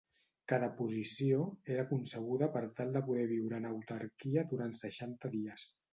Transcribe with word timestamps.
Cada 0.51 0.67
posició 0.79 1.43
era 1.75 1.85
concebuda 1.91 2.49
per 2.55 2.63
tal 2.79 2.97
de 2.97 3.03
poder 3.11 3.27
viure 3.33 3.61
en 3.63 3.69
autarquia 3.73 4.49
durant 4.55 4.77
seixanta 4.81 5.33
dies. 5.37 5.69